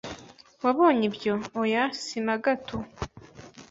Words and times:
"Wabonye 0.63 1.03
ibyo?" 1.09 1.33
"Oya, 1.61 1.83
si 2.05 2.17
na 2.25 2.35
gato." 2.43 2.77